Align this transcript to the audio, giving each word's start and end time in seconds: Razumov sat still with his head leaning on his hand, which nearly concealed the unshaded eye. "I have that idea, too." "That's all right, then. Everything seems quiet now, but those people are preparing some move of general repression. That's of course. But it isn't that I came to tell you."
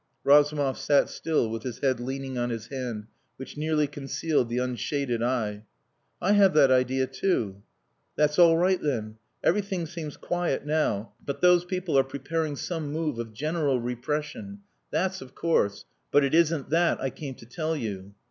Razumov 0.23 0.79
sat 0.79 1.09
still 1.09 1.47
with 1.47 1.61
his 1.61 1.77
head 1.77 1.99
leaning 1.99 2.35
on 2.35 2.49
his 2.49 2.69
hand, 2.69 3.05
which 3.37 3.55
nearly 3.55 3.85
concealed 3.85 4.49
the 4.49 4.57
unshaded 4.57 5.21
eye. 5.21 5.63
"I 6.19 6.31
have 6.31 6.55
that 6.55 6.71
idea, 6.71 7.05
too." 7.05 7.61
"That's 8.15 8.39
all 8.39 8.57
right, 8.57 8.81
then. 8.81 9.17
Everything 9.43 9.85
seems 9.85 10.17
quiet 10.17 10.65
now, 10.65 11.13
but 11.23 11.41
those 11.41 11.65
people 11.65 11.95
are 11.99 12.03
preparing 12.03 12.55
some 12.55 12.91
move 12.91 13.19
of 13.19 13.31
general 13.31 13.79
repression. 13.79 14.61
That's 14.89 15.21
of 15.21 15.35
course. 15.35 15.85
But 16.09 16.23
it 16.23 16.33
isn't 16.33 16.71
that 16.71 16.99
I 16.99 17.11
came 17.11 17.35
to 17.35 17.45
tell 17.45 17.75
you." 17.77 18.15